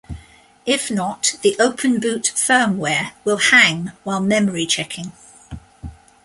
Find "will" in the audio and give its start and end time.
3.23-3.37